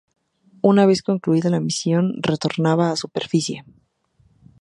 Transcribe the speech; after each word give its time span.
Una 0.69 0.87
vez 0.87 1.03
concluida 1.03 1.51
la 1.51 1.59
misión, 1.59 2.13
retornaba 2.23 2.89
a 2.89 2.95
superficie. 2.95 3.63